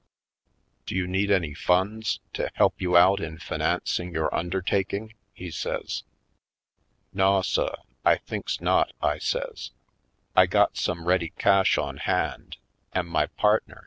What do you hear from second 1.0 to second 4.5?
need any funds to help you out in financing your